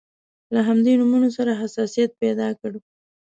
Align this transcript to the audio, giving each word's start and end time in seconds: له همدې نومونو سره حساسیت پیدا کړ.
له 0.53 0.59
همدې 0.67 0.93
نومونو 0.99 1.29
سره 1.37 1.51
حساسیت 1.61 2.11
پیدا 2.21 2.47
کړ. 2.59 2.71